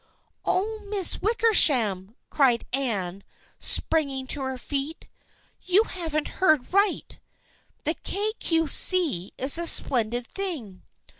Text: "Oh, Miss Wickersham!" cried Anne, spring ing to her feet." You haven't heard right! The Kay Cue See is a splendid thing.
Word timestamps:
"Oh, 0.45 0.79
Miss 0.89 1.21
Wickersham!" 1.21 2.15
cried 2.31 2.65
Anne, 2.73 3.23
spring 3.59 4.09
ing 4.09 4.25
to 4.33 4.41
her 4.41 4.57
feet." 4.57 5.07
You 5.71 5.83
haven't 5.83 6.29
heard 6.41 6.73
right! 6.73 7.19
The 7.83 7.93
Kay 7.93 8.33
Cue 8.39 8.65
See 8.67 9.31
is 9.37 9.59
a 9.59 9.67
splendid 9.67 10.25
thing. 10.25 10.81